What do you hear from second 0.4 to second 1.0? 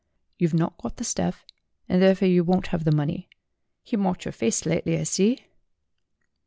not got